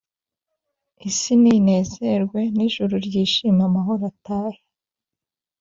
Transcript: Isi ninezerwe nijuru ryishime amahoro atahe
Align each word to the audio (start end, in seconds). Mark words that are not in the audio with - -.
Isi 1.09 1.33
ninezerwe 1.41 2.39
nijuru 2.55 2.93
ryishime 3.05 3.61
amahoro 3.69 4.03
atahe 4.11 4.61